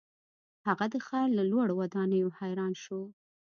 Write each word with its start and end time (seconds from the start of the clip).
هغه 0.67 0.85
د 0.93 0.95
ښار 1.05 1.27
له 1.37 1.43
لوړو 1.51 1.73
ودانیو 1.81 2.35
حیران 2.39 2.73
شو. 2.83 3.01